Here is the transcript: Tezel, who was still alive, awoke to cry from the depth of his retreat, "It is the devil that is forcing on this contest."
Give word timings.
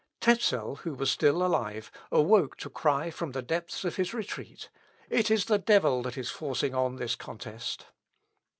Tezel, 0.19 0.77
who 0.79 0.95
was 0.95 1.11
still 1.11 1.45
alive, 1.45 1.91
awoke 2.11 2.57
to 2.57 2.71
cry 2.71 3.11
from 3.11 3.33
the 3.33 3.43
depth 3.43 3.85
of 3.85 3.97
his 3.97 4.15
retreat, 4.15 4.69
"It 5.11 5.29
is 5.29 5.45
the 5.45 5.59
devil 5.59 6.01
that 6.01 6.17
is 6.17 6.31
forcing 6.31 6.73
on 6.73 6.95
this 6.95 7.13
contest." 7.13 7.85